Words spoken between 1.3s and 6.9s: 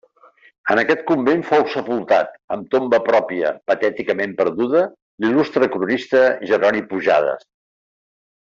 fou sepultat, amb tomba pròpia patèticament perduda, l'il·lustre cronista Jeroni